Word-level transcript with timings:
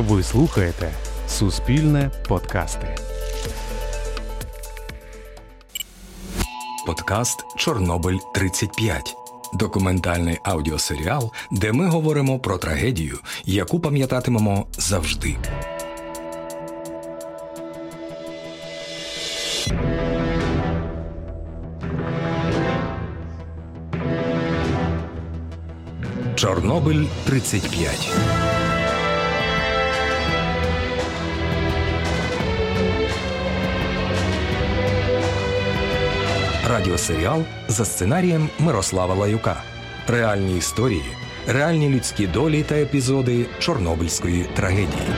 Ви 0.00 0.22
слухаєте 0.22 0.92
Суспільне 1.28 2.10
подкасти. 2.28 2.96
Подкаст 6.86 7.44
Чорнобиль 7.56 8.18
35 8.34 9.16
документальний 9.54 10.38
аудіосеріал, 10.42 11.32
де 11.50 11.72
ми 11.72 11.86
говоримо 11.86 12.38
про 12.38 12.58
трагедію, 12.58 13.18
яку 13.44 13.80
пам'ятатимемо 13.80 14.66
завжди. 14.78 15.36
Чорнобиль 26.34 27.04
35 27.26 28.39
Радіосеріал 36.70 37.44
за 37.68 37.84
сценарієм 37.84 38.48
Мирослава 38.58 39.14
Лаюка. 39.14 39.62
Реальні 40.08 40.58
історії, 40.58 41.04
реальні 41.46 41.88
людські 41.88 42.26
долі 42.26 42.62
та 42.62 42.74
епізоди 42.74 43.46
Чорнобильської 43.58 44.46
трагедії. 44.54 45.08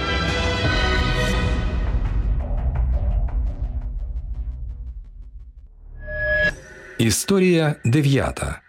Історія 6.98 7.74
дев'ята. 7.84 8.60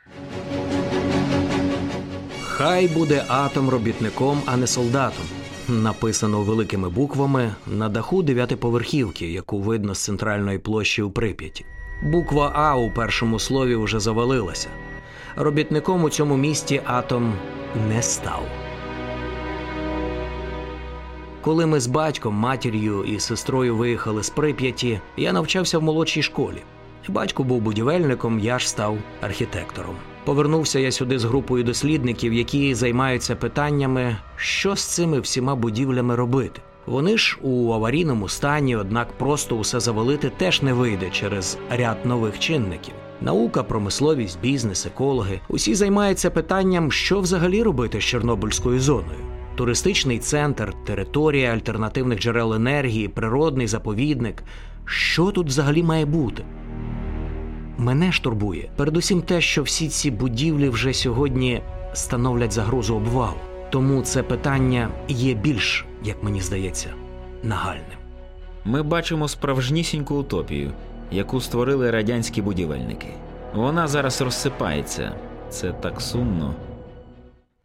Хай 2.42 2.88
буде 2.88 3.24
атом 3.28 3.70
робітником, 3.70 4.42
а 4.46 4.58
не 4.58 4.68
солдатом. 4.68 5.26
Написано 5.68 6.42
великими 6.42 6.90
буквами 6.90 7.56
на 7.68 7.90
даху 7.90 8.24
дев'ятиповерхівки, 8.24 9.32
яку 9.32 9.60
видно 9.60 9.96
з 9.96 10.00
центральної 10.00 10.60
площі 10.60 11.02
у 11.02 11.12
Прип'яті. 11.12 11.66
Буква 12.04 12.52
А 12.56 12.76
у 12.76 12.90
першому 12.90 13.40
слові 13.40 13.76
вже 13.76 14.00
завалилася. 14.00 14.68
Робітником 15.36 16.04
у 16.04 16.10
цьому 16.10 16.38
місті 16.38 16.82
атом 16.86 17.34
не 17.90 18.02
став. 18.02 18.44
Коли 21.42 21.66
ми 21.66 21.80
з 21.80 21.88
батьком, 21.88 22.36
матір'ю 22.36 23.04
і 23.04 23.20
сестрою 23.20 23.76
виїхали 23.76 24.24
з 24.24 24.30
Прип'яті, 24.30 25.00
я 25.18 25.34
навчався 25.34 25.80
в 25.80 25.84
молодшій 25.84 26.22
школі. 26.22 26.64
Батько 27.08 27.44
був 27.44 27.62
будівельником, 27.62 28.40
я 28.40 28.60
ж 28.60 28.70
став 28.70 28.98
архітектором. 29.22 29.96
Повернувся 30.26 30.80
я 30.80 30.92
сюди 30.92 31.20
з 31.20 31.24
групою 31.24 31.64
дослідників, 31.64 32.34
які 32.34 32.76
займаються 32.76 33.36
питаннями, 33.36 34.18
що 34.36 34.76
з 34.76 34.84
цими 34.84 35.20
всіма 35.20 35.56
будівлями 35.56 36.16
робити. 36.16 36.62
Вони 36.86 37.18
ж 37.18 37.38
у 37.42 37.74
аварійному 37.74 38.30
стані, 38.30 38.76
однак 38.76 39.12
просто 39.18 39.58
усе 39.58 39.80
завалити 39.80 40.32
теж 40.38 40.62
не 40.62 40.74
вийде 40.74 41.10
через 41.10 41.58
ряд 41.70 41.98
нових 42.06 42.40
чинників. 42.40 42.94
Наука, 43.22 43.64
промисловість, 43.64 44.40
бізнес, 44.42 44.86
екологи 44.86 45.40
усі 45.48 45.76
займаються 45.76 46.30
питанням, 46.30 46.92
що 46.92 47.20
взагалі 47.20 47.64
робити 47.64 48.02
з 48.02 48.04
Чорнобильською 48.04 48.80
зоною. 48.80 49.20
Туристичний 49.56 50.20
центр, 50.20 50.74
територія 50.86 51.54
альтернативних 51.54 52.20
джерел 52.20 52.54
енергії, 52.54 53.08
природний 53.08 53.68
заповідник. 53.68 54.44
Що 54.86 55.32
тут 55.32 55.48
взагалі 55.48 55.84
має 55.84 56.06
бути? 56.06 56.44
Мене 57.78 58.12
ж 58.12 58.24
турбує 58.24 58.70
передусім 58.76 59.22
те, 59.22 59.42
що 59.42 59.64
всі 59.64 59.88
ці 59.88 60.12
будівлі 60.12 60.70
вже 60.70 60.94
сьогодні 60.94 61.62
становлять 61.94 62.52
загрозу 62.52 62.96
обвалу. 62.96 63.38
Тому 63.70 64.02
це 64.02 64.24
питання 64.24 64.90
є 65.08 65.34
більш, 65.34 65.86
як 66.04 66.24
мені 66.24 66.42
здається, 66.42 66.94
нагальним. 67.44 67.98
Ми 68.66 68.84
бачимо 68.84 69.28
справжнісіньку 69.28 70.16
утопію, 70.16 70.72
яку 71.12 71.42
створили 71.42 71.92
радянські 71.92 72.42
будівельники. 72.42 73.08
Вона 73.54 73.88
зараз 73.88 74.22
розсипається. 74.22 75.12
Це 75.50 75.72
так 75.72 76.02
сумно. 76.02 76.56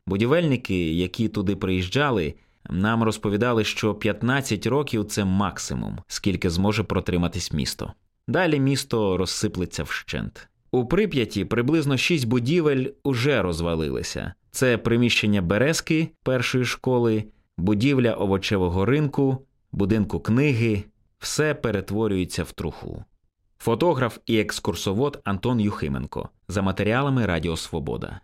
Будівельники, 0.06 0.94
які 0.94 1.28
туди 1.28 1.56
приїжджали, 1.56 2.34
нам 2.70 3.02
розповідали, 3.02 3.64
що 3.64 3.94
15 3.94 4.66
років 4.66 5.04
це 5.04 5.24
максимум, 5.24 5.98
скільки 6.06 6.50
зможе 6.50 6.82
протриматись 6.82 7.52
місто. 7.52 7.92
Далі 8.28 8.60
місто 8.60 9.16
розсиплеться 9.16 9.82
вщент. 9.82 10.48
У 10.70 10.86
прип'яті 10.86 11.44
приблизно 11.44 11.96
6 11.96 12.24
будівель 12.26 12.86
уже 13.04 13.42
розвалилися. 13.42 14.34
Це 14.50 14.78
приміщення 14.78 15.42
Березки 15.42 16.08
першої 16.22 16.64
школи, 16.64 17.24
будівля 17.58 18.12
овочевого 18.12 18.84
ринку, 18.84 19.38
будинку 19.72 20.20
книги, 20.20 20.84
все 21.18 21.54
перетворюється 21.54 22.42
в 22.42 22.52
труху. 22.52 23.04
Фотограф 23.58 24.18
і 24.26 24.38
екскурсовод 24.38 25.20
Антон 25.24 25.60
Юхименко 25.60 26.28
за 26.48 26.62
матеріалами 26.62 27.26
Радіо 27.26 27.56
Свобода. 27.56 28.20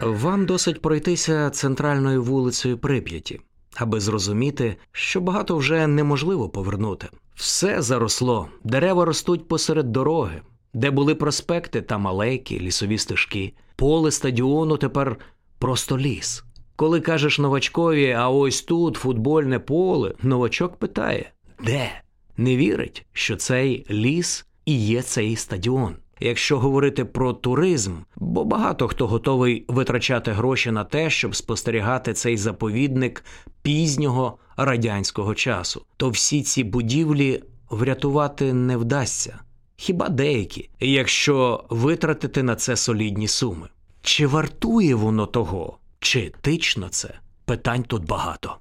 Вам 0.00 0.46
досить 0.46 0.82
пройтися 0.82 1.50
центральною 1.50 2.22
вулицею 2.22 2.78
Прип'яті, 2.78 3.40
аби 3.76 4.00
зрозуміти, 4.00 4.76
що 4.92 5.20
багато 5.20 5.56
вже 5.56 5.86
неможливо 5.86 6.48
повернути. 6.48 7.08
Все 7.34 7.82
заросло, 7.82 8.48
дерева 8.64 9.04
ростуть 9.04 9.48
посеред 9.48 9.92
дороги, 9.92 10.42
де 10.74 10.90
були 10.90 11.14
проспекти 11.14 11.82
та 11.82 11.98
малейки, 11.98 12.60
лісові 12.60 12.98
стежки, 12.98 13.52
поле 13.76 14.10
стадіону 14.10 14.76
тепер 14.76 15.16
просто 15.58 15.98
ліс. 15.98 16.44
Коли 16.78 17.00
кажеш 17.00 17.38
новачкові, 17.38 18.10
а 18.10 18.28
ось 18.28 18.62
тут 18.62 18.96
футбольне 18.96 19.58
поле, 19.58 20.14
новачок 20.22 20.76
питає 20.76 21.30
де? 21.64 21.90
Не 22.36 22.56
вірить, 22.56 23.06
що 23.12 23.36
цей 23.36 23.86
ліс 23.90 24.46
і 24.64 24.78
є 24.86 25.02
цей 25.02 25.36
стадіон. 25.36 25.96
Якщо 26.20 26.58
говорити 26.58 27.04
про 27.04 27.32
туризм, 27.32 27.92
бо 28.16 28.44
багато 28.44 28.88
хто 28.88 29.06
готовий 29.06 29.64
витрачати 29.68 30.32
гроші 30.32 30.70
на 30.70 30.84
те, 30.84 31.10
щоб 31.10 31.36
спостерігати 31.36 32.12
цей 32.12 32.36
заповідник 32.36 33.24
пізнього 33.62 34.38
радянського 34.56 35.34
часу, 35.34 35.82
то 35.96 36.10
всі 36.10 36.42
ці 36.42 36.64
будівлі 36.64 37.42
врятувати 37.70 38.52
не 38.52 38.76
вдасться. 38.76 39.38
Хіба 39.76 40.08
деякі, 40.08 40.70
якщо 40.80 41.64
витратити 41.70 42.42
на 42.42 42.56
це 42.56 42.76
солідні 42.76 43.28
суми. 43.28 43.68
Чи 44.02 44.26
вартує 44.26 44.94
воно 44.94 45.26
того, 45.26 45.78
чи 46.00 46.20
етично 46.20 46.88
це? 46.88 47.14
Питань 47.44 47.82
тут 47.82 48.06
багато. 48.06 48.56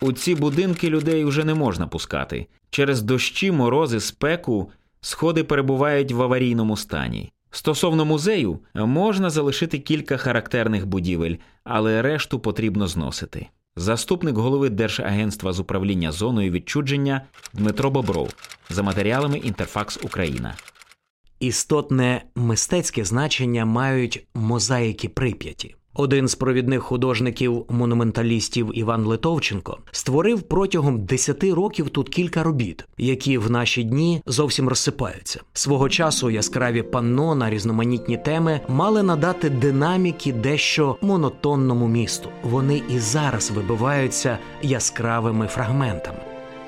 У 0.00 0.12
ці 0.12 0.34
будинки 0.34 0.90
людей 0.90 1.24
вже 1.24 1.44
не 1.44 1.54
можна 1.54 1.86
пускати. 1.86 2.46
Через 2.70 3.02
дощі, 3.02 3.50
морози, 3.50 4.00
спеку 4.00 4.70
сходи 5.00 5.44
перебувають 5.44 6.12
в 6.12 6.22
аварійному 6.22 6.76
стані. 6.76 7.32
Стосовно 7.50 8.04
музею, 8.04 8.58
можна 8.74 9.30
залишити 9.30 9.78
кілька 9.78 10.16
характерних 10.16 10.86
будівель, 10.86 11.36
але 11.64 12.02
решту 12.02 12.40
потрібно 12.40 12.88
зносити. 12.88 13.46
Заступник 13.76 14.36
голови 14.36 14.70
Держагентства 14.70 15.52
з 15.52 15.60
управління 15.60 16.12
зоною 16.12 16.50
відчудження 16.50 17.20
Дмитро 17.52 17.90
Бобров 17.90 18.34
за 18.70 18.82
матеріалами 18.82 19.38
Інтерфакс 19.38 19.98
Україна. 20.02 20.54
Істотне 21.40 22.24
мистецьке 22.34 23.04
значення 23.04 23.64
мають 23.64 24.26
мозаїки 24.34 25.08
Прип'яті. 25.08 25.74
Один 25.96 26.28
з 26.28 26.34
провідних 26.34 26.82
художників-монументалістів 26.82 28.70
Іван 28.74 29.04
Литовченко 29.04 29.78
створив 29.90 30.42
протягом 30.42 31.04
10 31.04 31.44
років 31.44 31.88
тут 31.88 32.08
кілька 32.08 32.42
робіт, 32.42 32.84
які 32.98 33.38
в 33.38 33.50
наші 33.50 33.84
дні 33.84 34.22
зовсім 34.26 34.68
розсипаються. 34.68 35.40
Свого 35.52 35.88
часу 35.88 36.30
яскраві 36.30 36.82
панно 36.82 37.34
на 37.34 37.50
різноманітні 37.50 38.16
теми 38.16 38.60
мали 38.68 39.02
надати 39.02 39.50
динаміки 39.50 40.32
дещо 40.32 40.96
монотонному 41.00 41.88
місту. 41.88 42.28
Вони 42.42 42.82
і 42.88 42.98
зараз 42.98 43.50
вибиваються 43.50 44.38
яскравими 44.62 45.46
фрагментами. 45.46 46.18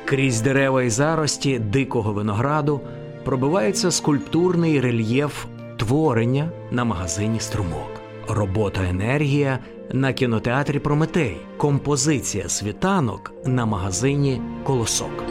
Крізь 0.05 0.41
дерева 0.41 0.83
і 0.83 0.91
зарості 0.91 1.59
дикого 1.59 2.13
винограду 2.13 2.81
пробивається 3.27 3.91
скульптурний 3.91 4.81
рельєф 4.81 5.45
творення 5.77 6.51
на 6.71 6.85
магазині 6.85 7.41
струмок. 7.41 7.91
Робота 8.29 8.81
енергія 8.91 9.59
на 9.93 10.13
кінотеатрі 10.13 10.79
Прометей, 10.79 11.37
композиція 11.57 12.49
світанок 12.49 13.33
на 13.45 13.67
магазині 13.67 14.41
Колосок. 14.65 15.25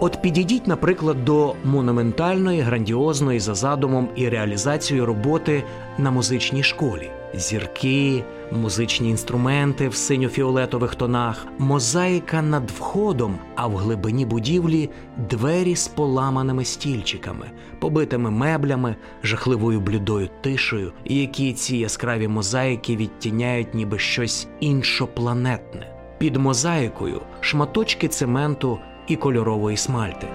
От 0.00 0.22
підійдіть, 0.22 0.66
наприклад, 0.66 1.24
до 1.24 1.54
монументальної, 1.64 2.60
грандіозної 2.60 3.40
за 3.40 3.54
задумом 3.54 4.08
і 4.16 4.28
реалізацією 4.28 5.06
роботи 5.06 5.64
на 5.98 6.10
музичній 6.10 6.62
школі. 6.62 7.10
Зірки, 7.34 8.24
музичні 8.52 9.10
інструменти 9.10 9.88
в 9.88 9.94
синьо-фіолетових 9.94 10.94
тонах, 10.94 11.46
мозаїка 11.58 12.42
над 12.42 12.70
входом, 12.70 13.38
а 13.56 13.66
в 13.66 13.76
глибині 13.76 14.26
будівлі 14.26 14.90
двері 15.16 15.76
з 15.76 15.88
поламаними 15.88 16.64
стільчиками, 16.64 17.50
побитими 17.78 18.30
меблями, 18.30 18.96
жахливою 19.22 19.80
блідою 19.80 20.28
тишею, 20.40 20.92
які 21.04 21.52
ці 21.52 21.76
яскраві 21.76 22.28
мозаїки 22.28 22.96
відтіняють 22.96 23.74
ніби 23.74 23.98
щось 23.98 24.48
іншопланетне. 24.60 25.96
Під 26.18 26.36
мозаїкою 26.36 27.20
шматочки 27.40 28.08
цементу 28.08 28.78
і 29.06 29.16
кольорової 29.16 29.76
смальти. 29.76 30.26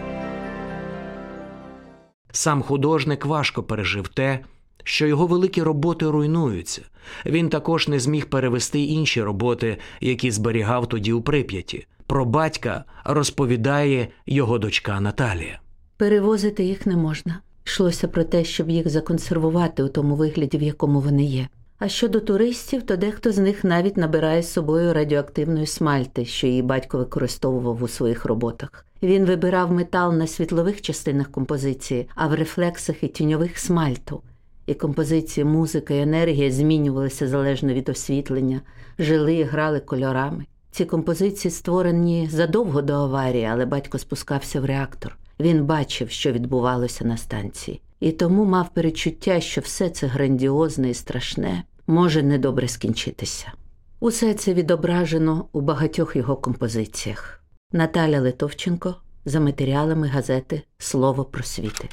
Сам 2.31 2.61
художник 2.61 3.25
важко 3.25 3.63
пережив 3.63 4.07
те, 4.07 4.39
що 4.85 5.07
його 5.07 5.27
великі 5.27 5.61
роботи 5.61 6.09
руйнуються. 6.09 6.81
Він 7.25 7.49
також 7.49 7.87
не 7.87 7.99
зміг 7.99 8.25
перевести 8.25 8.83
інші 8.83 9.21
роботи, 9.21 9.77
які 10.01 10.31
зберігав 10.31 10.89
тоді 10.89 11.13
у 11.13 11.21
прип'яті. 11.21 11.87
Про 12.07 12.25
батька 12.25 12.83
розповідає 13.03 14.07
його 14.25 14.59
дочка 14.59 14.99
Наталія. 14.99 15.59
Перевозити 15.97 16.63
їх 16.63 16.85
не 16.85 16.95
можна. 16.95 17.39
Йшлося 17.65 18.07
про 18.07 18.23
те, 18.23 18.43
щоб 18.43 18.69
їх 18.69 18.89
законсервувати 18.89 19.83
у 19.83 19.87
тому 19.87 20.15
вигляді, 20.15 20.57
в 20.57 20.61
якому 20.61 20.99
вони 20.99 21.23
є. 21.23 21.47
А 21.79 21.87
щодо 21.87 22.19
туристів, 22.19 22.83
то 22.83 22.97
дехто 22.97 23.31
з 23.31 23.37
них 23.37 23.63
навіть 23.63 23.97
набирає 23.97 24.43
з 24.43 24.53
собою 24.53 24.93
радіоактивної 24.93 25.65
смальти, 25.65 26.25
що 26.25 26.47
її 26.47 26.61
батько 26.61 26.97
використовував 26.97 27.83
у 27.83 27.87
своїх 27.87 28.25
роботах. 28.25 28.85
Він 29.03 29.25
вибирав 29.25 29.71
метал 29.71 30.13
на 30.13 30.27
світлових 30.27 30.81
частинах 30.81 31.31
композиції, 31.31 32.09
а 32.15 32.27
в 32.27 32.33
рефлексах 32.33 33.03
і 33.03 33.07
тіньових 33.07 33.57
смальту. 33.57 34.21
І 34.65 34.73
композиції, 34.73 35.45
музика 35.45 35.93
і 35.93 35.99
енергія 35.99 36.51
змінювалися 36.51 37.27
залежно 37.27 37.73
від 37.73 37.89
освітлення, 37.89 38.61
жили 38.99 39.35
і 39.35 39.43
грали 39.43 39.79
кольорами. 39.79 40.45
Ці 40.71 40.85
композиції 40.85 41.51
створені 41.51 42.29
задовго 42.31 42.81
до 42.81 42.93
аварії, 42.93 43.45
але 43.45 43.65
батько 43.65 43.97
спускався 43.97 44.61
в 44.61 44.65
реактор. 44.65 45.17
Він 45.39 45.65
бачив, 45.65 46.09
що 46.09 46.31
відбувалося 46.31 47.05
на 47.05 47.17
станції, 47.17 47.81
і 47.99 48.11
тому 48.11 48.45
мав 48.45 48.69
перечуття, 48.69 49.39
що 49.39 49.61
все 49.61 49.89
це 49.89 50.07
грандіозне 50.07 50.89
і 50.89 50.93
страшне 50.93 51.63
може 51.87 52.23
недобре 52.23 52.67
скінчитися. 52.67 53.51
Усе 53.99 54.33
це 54.33 54.53
відображено 54.53 55.45
у 55.51 55.61
багатьох 55.61 56.15
його 56.15 56.35
композиціях. 56.35 57.43
Наталя 57.71 58.19
Литовченко 58.19 58.95
за 59.25 59.39
матеріалами 59.39 60.07
газети 60.07 60.61
Слово 60.77 61.25
просвіти. 61.25 61.89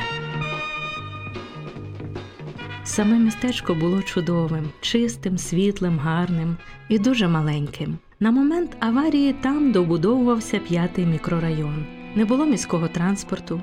Саме 2.83 3.19
містечко 3.19 3.75
було 3.75 4.01
чудовим, 4.01 4.69
чистим, 4.81 5.37
світлим, 5.37 5.99
гарним 5.99 6.57
і 6.89 6.99
дуже 6.99 7.27
маленьким. 7.27 7.97
На 8.19 8.31
момент 8.31 8.77
аварії 8.79 9.33
там 9.33 9.71
добудовувався 9.71 10.59
п'ятий 10.59 11.05
мікрорайон. 11.05 11.85
Не 12.15 12.25
було 12.25 12.45
міського 12.45 12.87
транспорту. 12.87 13.61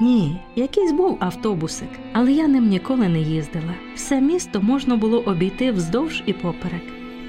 Ні, 0.00 0.40
якийсь 0.56 0.92
був 0.92 1.16
автобусик, 1.20 1.88
але 2.12 2.32
я 2.32 2.48
ним 2.48 2.68
ніколи 2.68 3.08
не 3.08 3.20
їздила. 3.20 3.74
Все 3.94 4.20
місто 4.20 4.60
можна 4.62 4.96
було 4.96 5.20
обійти 5.20 5.70
вздовж 5.70 6.22
і 6.26 6.32
поперек. 6.32 6.82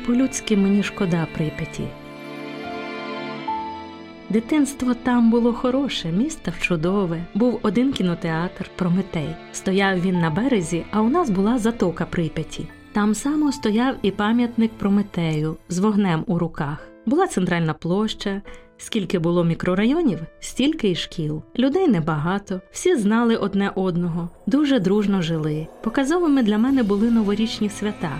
По-людськи 0.05 0.57
мені 0.57 0.83
шкода 0.83 1.27
прип'яті. 1.35 1.83
Дитинство 4.29 4.93
там 4.93 5.31
було 5.31 5.53
хороше, 5.53 6.11
місто 6.11 6.51
чудове. 6.59 7.25
Був 7.33 7.59
один 7.61 7.91
кінотеатр 7.91 8.69
Прометей. 8.75 9.29
Стояв 9.51 10.01
він 10.01 10.19
на 10.19 10.29
березі, 10.29 10.85
а 10.91 11.01
у 11.01 11.09
нас 11.09 11.29
була 11.29 11.57
затока 11.57 12.05
Прип'яті. 12.05 12.67
Там 12.93 13.15
само 13.15 13.51
стояв 13.51 13.95
і 14.01 14.11
пам'ятник 14.11 14.71
Прометею 14.71 15.57
з 15.69 15.79
вогнем 15.79 16.23
у 16.27 16.39
руках. 16.39 16.87
Була 17.05 17.27
центральна 17.27 17.73
площа. 17.73 18.41
Скільки 18.85 19.19
було 19.19 19.43
мікрорайонів, 19.43 20.19
стільки 20.39 20.89
й 20.89 20.95
шкіл. 20.95 21.43
Людей 21.59 21.87
небагато, 21.87 22.61
всі 22.71 22.95
знали 22.95 23.35
одне 23.35 23.71
одного, 23.75 24.29
дуже 24.47 24.79
дружно 24.79 25.21
жили. 25.21 25.67
Показовими 25.83 26.43
для 26.43 26.57
мене 26.57 26.83
були 26.83 27.11
новорічні 27.11 27.69
свята, 27.69 28.11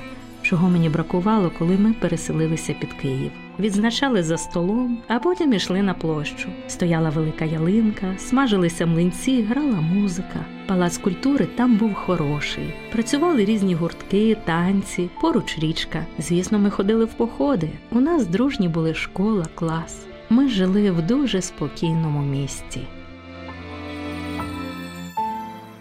чого 0.42 0.70
мені 0.70 0.90
бракувало, 0.90 1.52
коли 1.60 1.78
ми 1.78 1.94
переселилися 1.94 2.76
під 2.80 2.94
Київ. 2.94 3.32
Відзначали 3.60 4.24
за 4.24 4.38
столом, 4.38 4.98
а 5.08 5.20
потім 5.20 5.54
ішли 5.54 5.82
на 5.82 5.94
площу. 5.94 6.50
Стояла 6.68 7.10
велика 7.10 7.46
ялинка, 7.46 8.16
смажилися 8.18 8.86
млинці, 8.86 9.42
грала 9.42 9.82
музика. 9.82 10.46
Палац 10.68 10.98
культури 10.98 11.48
там 11.56 11.76
був 11.76 11.94
хороший. 11.94 12.74
Працювали 12.92 13.46
різні 13.46 13.76
гуртки, 13.76 14.38
танці, 14.46 15.10
поруч 15.22 15.60
річка. 15.60 16.06
Звісно, 16.20 16.60
ми 16.60 16.70
ходили 16.70 17.06
в 17.06 17.14
походи. 17.14 17.70
У 17.92 18.00
нас 18.00 18.28
дружні 18.28 18.68
були 18.68 18.94
школа, 18.94 19.46
клас. 19.56 20.06
Ми 20.34 20.50
жили 20.50 20.92
в 20.92 21.02
дуже 21.02 21.42
спокійному 21.42 22.22
місці. 22.22 22.82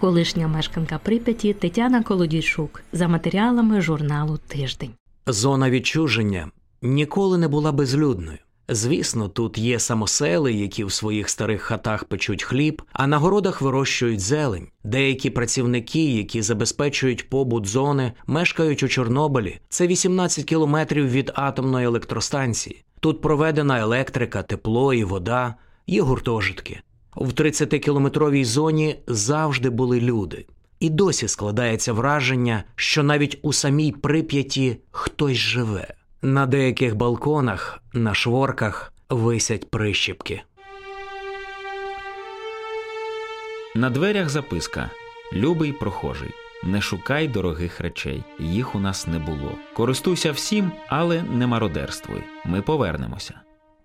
Колишня 0.01 0.49
мешканка 0.49 0.99
Прип'яті 0.99 1.53
Тетяна 1.53 2.03
Колодійчук 2.03 2.83
за 2.93 3.09
матеріалами 3.09 3.81
журналу 3.81 4.39
Тиждень. 4.49 4.91
Зона 5.27 5.71
відчуження 5.71 6.51
ніколи 6.83 7.39
не 7.39 7.49
була 7.49 7.73
безлюдною. 7.73 8.39
Звісно, 8.69 9.29
тут 9.29 9.59
є 9.59 9.79
самосели, 9.79 10.53
які 10.53 10.85
в 10.85 10.93
своїх 10.93 11.29
старих 11.29 11.63
хатах 11.63 12.05
печуть 12.05 12.43
хліб, 12.43 12.83
а 12.93 13.07
на 13.07 13.19
городах 13.19 13.63
вирощують 13.63 14.21
зелень. 14.21 14.69
Деякі 14.85 15.31
працівники, 15.31 16.05
які 16.05 16.43
забезпечують 16.43 17.31
побут 17.31 17.67
зони, 17.67 18.13
мешкають 18.27 18.83
у 18.83 18.89
Чорнобилі. 18.89 19.59
Це 19.69 19.87
18 19.87 20.45
кілометрів 20.45 21.11
від 21.11 21.33
атомної 21.35 21.87
електростанції. 21.87 22.85
Тут 23.01 23.21
проведена 23.21 23.81
електрика, 23.81 24.43
тепло 24.43 24.95
і 24.95 25.05
вода, 25.05 25.55
є 25.87 26.03
гуртожитки. 26.03 26.81
В 27.17 27.33
30-кілометровій 27.33 28.45
зоні 28.45 28.97
завжди 29.07 29.71
були 29.71 30.01
люди. 30.01 30.47
І 30.81 30.91
досі 30.91 31.29
складається 31.29 31.93
враження, 31.93 32.65
що 32.77 33.03
навіть 33.03 33.39
у 33.43 33.53
самій 33.53 33.93
прип'яті 33.93 34.77
хтось 34.91 35.37
живе. 35.37 35.95
На 36.25 36.47
деяких 36.47 36.97
балконах, 36.97 37.79
на 37.93 38.15
шворках 38.15 38.93
висять 39.11 39.71
прищіпки. 39.71 40.43
На 43.75 43.91
дверях 43.91 44.29
записка 44.29 44.91
Любий 45.33 45.73
прохожий. 45.73 46.31
Не 46.63 46.81
шукай 46.81 47.29
дорогих 47.29 47.81
речей, 47.81 48.23
їх 48.39 48.75
у 48.75 48.81
нас 48.81 49.07
не 49.07 49.19
було. 49.19 49.53
Користуйся 49.75 50.33
всім, 50.33 50.73
але 50.89 51.23
не 51.23 51.47
мародерствуй. 51.47 52.23
Ми 52.45 52.63
повернемося. 52.63 53.41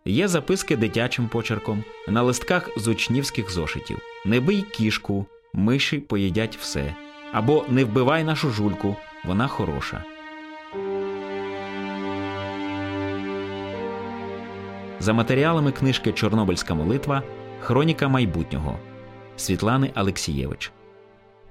Є 0.06 0.28
записки 0.28 0.76
дитячим 0.76 1.28
почерком, 1.28 1.84
на 2.08 2.22
листках 2.22 2.70
з 2.78 2.88
учнівських 2.88 3.52
зошитів. 3.52 4.00
Не 4.26 4.40
бий 4.40 4.62
кішку, 4.62 5.26
миші 5.54 6.00
поїдять 6.00 6.58
все. 6.62 6.96
Або 7.32 7.66
не 7.70 7.84
вбивай 7.84 8.24
нашу 8.24 8.50
жульку, 8.50 8.96
вона 9.26 9.48
хороша. 9.48 10.04
За 15.08 15.14
матеріалами 15.14 15.72
книжки 15.72 16.12
Чорнобильська 16.12 16.74
молитва 16.74 17.24
Хроніка 17.60 18.08
майбутнього 18.08 18.80
Світлани 19.38 19.92
Алексієвич. 19.94 20.72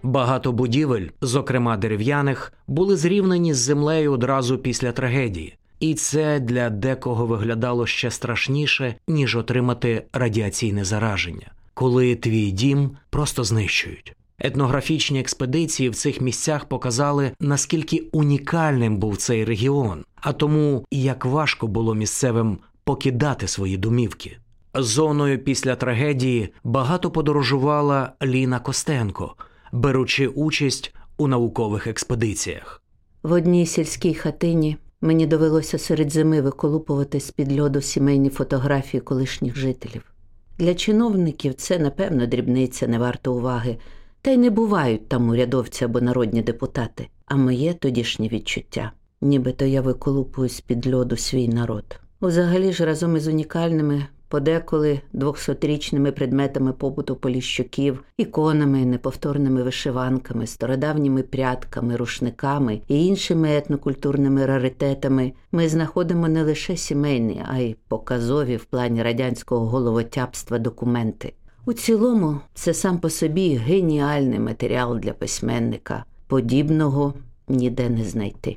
Багато 0.02 0.52
будівель, 0.52 1.06
зокрема 1.20 1.76
дерев'яних, 1.76 2.52
були 2.66 2.96
зрівнені 2.96 3.54
з 3.54 3.58
землею 3.58 4.12
одразу 4.12 4.58
після 4.58 4.92
трагедії, 4.92 5.56
і 5.80 5.94
це 5.94 6.40
для 6.40 6.70
декого 6.70 7.26
виглядало 7.26 7.86
ще 7.86 8.10
страшніше, 8.10 8.94
ніж 9.08 9.36
отримати 9.36 10.06
радіаційне 10.12 10.84
зараження, 10.84 11.50
коли 11.74 12.14
твій 12.14 12.50
дім 12.50 12.90
просто 13.10 13.44
знищують. 13.44 14.16
Етнографічні 14.38 15.20
експедиції 15.20 15.88
в 15.88 15.94
цих 15.94 16.20
місцях 16.20 16.64
показали, 16.64 17.32
наскільки 17.40 18.02
унікальним 18.12 18.96
був 18.96 19.16
цей 19.16 19.44
регіон, 19.44 20.04
а 20.20 20.32
тому 20.32 20.84
як 20.90 21.24
важко 21.24 21.66
було 21.66 21.94
місцевим 21.94 22.58
покидати 22.86 23.48
свої 23.48 23.76
домівки. 23.76 24.38
Зоною 24.74 25.38
після 25.38 25.76
трагедії 25.76 26.48
багато 26.64 27.10
подорожувала 27.10 28.12
Ліна 28.22 28.58
Костенко, 28.58 29.34
беручи 29.72 30.28
участь 30.28 30.94
у 31.16 31.28
наукових 31.28 31.86
експедиціях. 31.86 32.82
В 33.22 33.32
одній 33.32 33.66
сільській 33.66 34.14
хатині 34.14 34.76
мені 35.00 35.26
довелося 35.26 35.78
серед 35.78 36.12
зими 36.12 36.40
виколупувати 36.40 37.20
з 37.20 37.30
під 37.30 37.60
льоду 37.60 37.80
сімейні 37.80 38.30
фотографії 38.30 39.00
колишніх 39.00 39.56
жителів. 39.56 40.12
Для 40.58 40.74
чиновників 40.74 41.54
це, 41.54 41.78
напевно, 41.78 42.26
дрібниця 42.26 42.86
не 42.86 42.98
варто 42.98 43.34
уваги, 43.34 43.78
та 44.22 44.30
й 44.30 44.36
не 44.36 44.50
бувають 44.50 45.08
там 45.08 45.28
урядовці 45.28 45.84
або 45.84 46.00
народні 46.00 46.42
депутати. 46.42 47.08
А 47.26 47.36
моє 47.36 47.74
тодішнє 47.74 48.28
відчуття, 48.28 48.92
нібито 49.20 49.64
я 49.64 49.80
виколупую 49.80 50.48
з 50.48 50.60
під 50.60 50.94
льоду 50.94 51.16
свій 51.16 51.48
народ. 51.48 52.00
Взагалі 52.22 52.72
ж 52.72 52.84
разом 52.84 53.16
із 53.16 53.26
унікальними, 53.26 54.06
подеколи 54.28 55.00
двохсотрічними 55.12 56.12
предметами 56.12 56.72
побуту 56.72 57.16
поліщуків, 57.16 58.04
іконами, 58.16 58.84
неповторними 58.84 59.62
вишиванками, 59.62 60.46
стародавніми 60.46 61.22
прядками, 61.22 61.96
рушниками 61.96 62.80
і 62.88 63.06
іншими 63.06 63.56
етнокультурними 63.56 64.46
раритетами 64.46 65.32
ми 65.52 65.68
знаходимо 65.68 66.28
не 66.28 66.42
лише 66.42 66.76
сімейні, 66.76 67.44
а 67.48 67.58
й 67.58 67.76
показові 67.88 68.56
в 68.56 68.64
плані 68.64 69.02
радянського 69.02 69.66
головотяпства 69.66 70.58
документи. 70.58 71.32
У 71.64 71.72
цілому, 71.72 72.40
це 72.54 72.74
сам 72.74 72.98
по 72.98 73.10
собі 73.10 73.54
геніальний 73.54 74.38
матеріал 74.38 74.98
для 74.98 75.12
письменника, 75.12 76.04
подібного 76.26 77.14
ніде 77.48 77.90
не 77.90 78.04
знайти. 78.04 78.56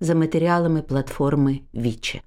За 0.00 0.14
матеріалами 0.14 0.82
платформи 0.82 1.60
Віче. 1.74 2.22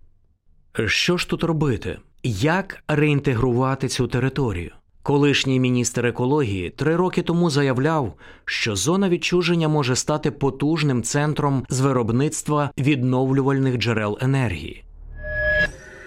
Що 0.86 1.18
ж 1.18 1.30
тут 1.30 1.44
робити? 1.44 1.98
Як 2.24 2.84
реінтегрувати 2.88 3.88
цю 3.88 4.08
територію? 4.08 4.72
Колишній 5.04 5.60
міністр 5.60 6.06
екології 6.06 6.70
три 6.70 6.96
роки 6.96 7.22
тому 7.22 7.50
заявляв, 7.50 8.14
що 8.46 8.76
зона 8.76 9.10
відчуження 9.10 9.68
може 9.68 9.96
стати 9.96 10.32
потужним 10.32 11.04
центром 11.04 11.66
з 11.70 11.80
виробництва 11.80 12.72
відновлювальних 12.78 13.78
джерел 13.78 14.18
енергії. 14.22 14.84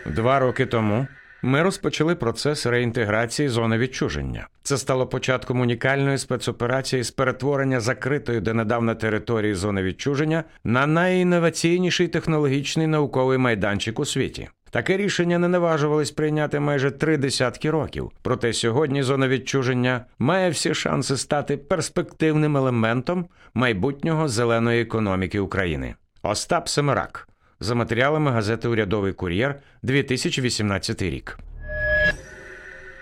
Два 0.06 0.38
роки 0.38 0.66
тому 0.66 1.06
ми 1.42 1.62
розпочали 1.62 2.14
процес 2.14 2.66
реінтеграції 2.66 3.48
зони 3.48 3.78
відчуження. 3.78 4.48
Це 4.62 4.78
стало 4.78 5.06
початком 5.06 5.60
унікальної 5.60 6.18
спецоперації 6.18 7.02
з 7.02 7.10
перетворення 7.10 7.80
закритої 7.80 8.40
донедавна 8.40 8.94
території 8.94 9.54
зони 9.54 9.82
відчуження 9.82 10.44
на 10.64 10.87
найінноваційніший 10.87 12.08
технологічний 12.08 12.87
науковий 12.87 13.38
майданчик 13.38 13.98
у 13.98 14.04
світі. 14.04 14.48
Таке 14.70 14.96
рішення 14.96 15.38
не 15.38 15.48
наважувались 15.48 16.10
прийняти 16.10 16.60
майже 16.60 16.90
три 16.90 17.16
десятки 17.16 17.70
років. 17.70 18.10
Проте 18.22 18.52
сьогодні 18.52 19.02
зона 19.02 19.28
відчуження 19.28 20.04
має 20.18 20.50
всі 20.50 20.75
шанси 20.75 21.16
стати 21.16 21.56
перспективним 21.56 22.56
елементом 22.56 23.26
майбутнього 23.54 24.28
зеленої 24.28 24.82
економіки 24.82 25.40
України. 25.40 25.94
Остап 26.22 26.68
Семерак 26.68 27.28
за 27.60 27.75
матеріалами 27.75 28.30
газети 28.30 28.68
Урядовий 28.68 29.12
кур'єр 29.12 29.60
2018 29.82 31.02
рік. 31.02 31.38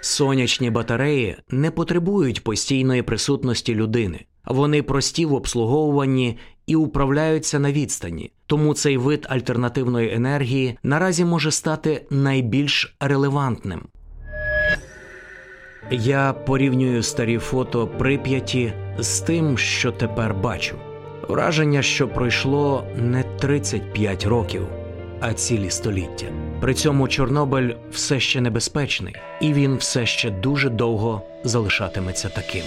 Сонячні 0.00 0.70
батареї 0.70 1.36
не 1.50 1.70
потребують 1.70 2.44
постійної 2.44 3.02
присутності 3.02 3.74
людини. 3.74 4.24
Вони 4.44 4.82
прості 4.82 5.26
в 5.26 5.32
обслуговуванні 5.34 6.38
і 6.66 6.76
управляються 6.76 7.58
на 7.58 7.72
відстані, 7.72 8.32
тому 8.46 8.74
цей 8.74 8.96
вид 8.96 9.26
альтернативної 9.30 10.14
енергії 10.14 10.78
наразі 10.82 11.24
може 11.24 11.50
стати 11.50 12.02
найбільш 12.10 12.96
релевантним. 13.00 13.82
Я 15.90 16.32
порівнюю 16.32 17.02
старі 17.02 17.38
фото 17.38 17.86
прип'яті 17.86 18.72
з 18.98 19.20
тим, 19.20 19.58
що 19.58 19.92
тепер 19.92 20.34
бачу. 20.34 20.76
Враження, 21.28 21.82
що 21.82 22.08
пройшло 22.08 22.84
не 22.96 23.22
35 23.22 24.26
років, 24.26 24.62
а 25.20 25.32
цілі 25.32 25.70
століття. 25.70 26.26
При 26.60 26.74
цьому 26.74 27.08
Чорнобиль 27.08 27.70
все 27.90 28.20
ще 28.20 28.40
небезпечний, 28.40 29.14
і 29.40 29.52
він 29.52 29.76
все 29.76 30.06
ще 30.06 30.30
дуже 30.30 30.70
довго 30.70 31.22
залишатиметься 31.44 32.28
таким. 32.28 32.64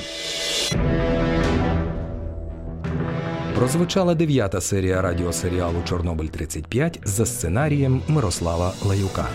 Прозвучала 3.60 4.16
дев'ята 4.16 4.62
серія 4.62 5.01
радіосеріалу 5.01 5.82
Чорнобиль 5.86 6.28
35 6.28 7.00
за 7.04 7.25
сценарієм 7.25 8.01
Мирослава 8.08 8.74
Лаюка. 8.86 9.25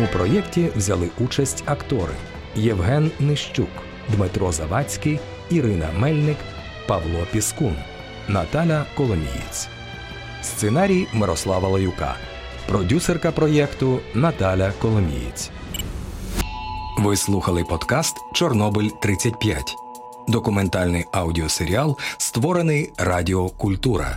У 0.00 0.16
проєкті 0.16 0.68
взяли 0.76 1.08
участь 1.20 1.62
актори 1.66 2.12
Євген 2.56 3.10
Нищук, 3.20 3.68
Дмитро 4.08 4.52
Завадський, 4.52 5.20
Ірина 5.50 5.88
Мельник, 5.98 6.36
Павло 6.88 7.26
Піскун, 7.32 7.76
Наталя 8.28 8.84
Коломієць. 8.96 9.68
Сценарій 10.42 11.06
Мирослава 11.12 11.68
Лаюка. 11.68 12.14
Продюсерка 12.68 13.32
проєкту 13.32 14.00
Наталя 14.14 14.72
Коломієць. 14.82 15.50
Ви 16.98 17.16
слухали 17.16 17.64
подкаст 17.64 18.16
Чорнобиль 18.34 18.88
35 19.02 19.89
документальний 20.28 21.04
аудіосеріал, 21.12 21.98
створений 22.18 22.92
Радіо 22.96 23.48
Культура. 23.48 24.16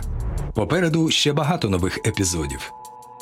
Попереду 0.54 1.10
ще 1.10 1.32
багато 1.32 1.68
нових 1.68 1.98
епізодів. 2.06 2.72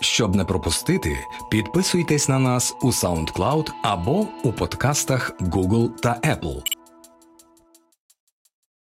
Щоб 0.00 0.36
не 0.36 0.44
пропустити, 0.44 1.18
підписуйтесь 1.50 2.28
на 2.28 2.38
нас 2.38 2.74
у 2.82 2.88
SoundCloud 2.88 3.70
або 3.82 4.26
у 4.44 4.52
подкастах 4.52 5.32
Google 5.40 5.88
та 5.88 6.20
Apple. 6.24 6.81